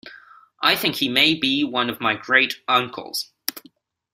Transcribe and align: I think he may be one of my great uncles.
I 0.63 0.75
think 0.75 0.95
he 0.95 1.07
may 1.09 1.35
be 1.35 1.63
one 1.63 1.87
of 1.87 2.01
my 2.01 2.15
great 2.15 2.55
uncles. 2.67 3.29